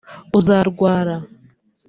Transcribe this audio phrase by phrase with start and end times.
[0.37, 1.15] uzarwara